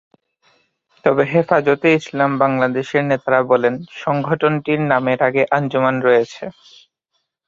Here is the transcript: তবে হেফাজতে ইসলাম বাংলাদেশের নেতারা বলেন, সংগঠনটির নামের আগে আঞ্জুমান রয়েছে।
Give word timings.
তবে 1.05 1.23
হেফাজতে 1.31 1.89
ইসলাম 1.99 2.31
বাংলাদেশের 2.41 3.03
নেতারা 3.05 3.41
বলেন, 3.51 3.73
সংগঠনটির 4.01 4.79
নামের 4.91 5.19
আগে 5.27 5.43
আঞ্জুমান 5.57 5.95
রয়েছে। 6.01 6.43